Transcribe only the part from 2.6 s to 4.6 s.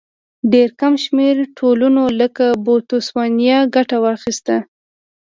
بوتسوانیا ګټه واخیسته.